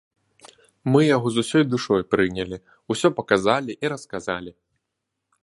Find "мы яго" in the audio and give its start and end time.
0.95-1.27